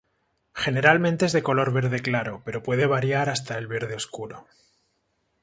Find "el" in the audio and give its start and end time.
3.59-3.67